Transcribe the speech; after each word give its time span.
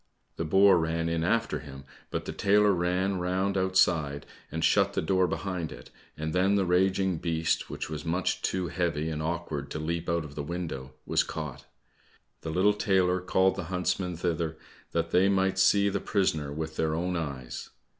The 0.37 0.45
boar 0.45 0.79
ran 0.79 1.07
in 1.09 1.23
after 1.23 1.59
him, 1.59 1.83
but 2.09 2.25
the 2.25 2.33
tailor 2.33 2.71
ran 2.71 3.19
round 3.19 3.55
outside 3.55 4.25
and 4.51 4.65
shut 4.65 4.93
the 4.93 4.99
door 5.03 5.27
behind 5.27 5.71
it, 5.71 5.91
and 6.17 6.33
then 6.33 6.55
the 6.55 6.65
raging 6.65 7.17
beast, 7.17 7.69
which 7.69 7.87
was 7.87 8.03
much 8.03 8.41
too 8.41 8.67
heavy 8.69 9.11
and 9.11 9.21
awkward 9.21 9.69
to 9.69 9.77
leap 9.77 10.09
out 10.09 10.25
of 10.25 10.33
the 10.33 10.41
window, 10.41 10.95
was 11.05 11.21
caught. 11.21 11.67
The 12.41 12.49
little 12.49 12.73
tailor 12.73 13.21
called 13.21 13.55
the 13.55 13.65
huntsmen 13.65 14.17
thither 14.17 14.57
that 14.91 15.11
they 15.11 15.29
might 15.29 15.59
see 15.59 15.87
the 15.87 15.99
prisoner 16.01 16.51
with 16.51 16.77
their 16.77 16.95
own 16.95 17.15
eyes. 17.15 17.69